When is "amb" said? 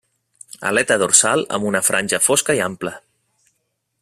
1.59-1.69